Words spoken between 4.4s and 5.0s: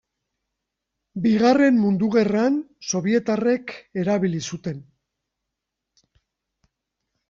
zuten.